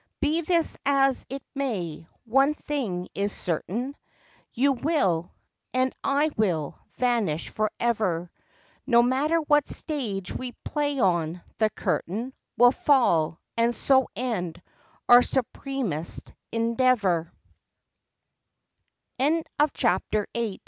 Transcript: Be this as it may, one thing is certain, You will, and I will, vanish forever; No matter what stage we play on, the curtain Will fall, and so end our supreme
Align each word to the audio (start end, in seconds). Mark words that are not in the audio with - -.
Be 0.19 0.41
this 0.41 0.75
as 0.83 1.27
it 1.29 1.43
may, 1.53 2.07
one 2.25 2.55
thing 2.55 3.07
is 3.13 3.31
certain, 3.31 3.95
You 4.51 4.71
will, 4.73 5.31
and 5.75 5.93
I 6.03 6.31
will, 6.37 6.79
vanish 6.95 7.49
forever; 7.49 8.31
No 8.87 9.03
matter 9.03 9.37
what 9.41 9.67
stage 9.69 10.31
we 10.31 10.53
play 10.65 10.97
on, 10.99 11.43
the 11.59 11.69
curtain 11.69 12.33
Will 12.57 12.71
fall, 12.71 13.39
and 13.55 13.75
so 13.75 14.07
end 14.15 14.59
our 15.07 15.21
supreme 15.21 15.93